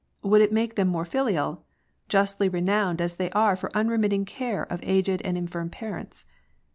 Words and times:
Would 0.23 0.41
it 0.41 0.51
make 0.51 0.73
them 0.73 0.87
more 0.87 1.05
filial?— 1.05 1.63
justly 2.09 2.49
renowned 2.49 2.99
as 3.01 3.17
they 3.17 3.29
are 3.33 3.55
for 3.55 3.69
unremitting 3.77 4.25
care 4.25 4.63
of 4.63 4.79
aged 4.81 5.21
and 5.23 5.37
infirm 5.37 5.69
parents. 5.69 6.25